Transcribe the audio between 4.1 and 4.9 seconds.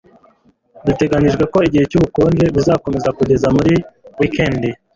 wikendi